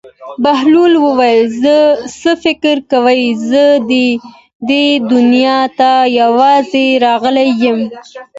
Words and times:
بهلول 0.43 0.93
وویل: 1.05 1.47
څه 2.19 2.31
فکر 2.43 2.75
کوې 2.91 3.21
زه 3.49 3.63
دې 4.69 4.81
دنیا 5.11 5.59
ته 5.79 5.91
یوازې 6.19 6.87
راغلی 7.05 7.49
یم. 7.63 7.79